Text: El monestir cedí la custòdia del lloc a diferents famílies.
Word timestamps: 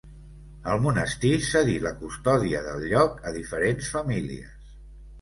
El 0.71 0.79
monestir 0.85 1.33
cedí 1.49 1.77
la 1.85 1.93
custòdia 2.01 2.65
del 2.71 2.89
lloc 2.95 3.23
a 3.33 3.37
diferents 3.39 3.95
famílies. 3.99 4.79